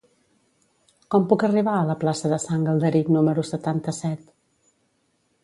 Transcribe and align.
Com 1.15 1.27
puc 1.33 1.45
arribar 1.47 1.75
a 1.81 1.83
la 1.89 1.97
plaça 2.05 2.33
de 2.33 2.41
Sant 2.47 2.65
Galderic 2.71 3.13
número 3.19 3.45
setanta-set? 3.51 4.27